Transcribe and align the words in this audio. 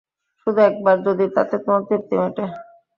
শুধু 0.47 0.59
একবার, 0.69 0.95
যদি 1.07 1.25
তাতে 1.35 1.55
তোমার 1.63 1.81
তৃপ্তি 1.87 2.13
মেটে। 2.19 2.45